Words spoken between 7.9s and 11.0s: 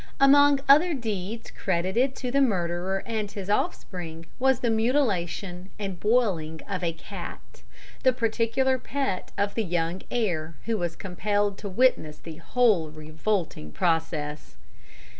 the particular pet of the young heir, who was